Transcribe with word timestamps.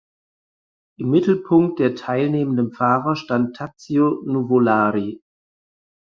Im 0.97 1.11
Mittelpunkt 1.11 1.77
der 1.77 1.93
teilnehmenden 1.93 2.71
Fahrer 2.73 3.15
stand 3.15 3.55
Tazio 3.55 4.23
Nuvolari. 4.25 5.21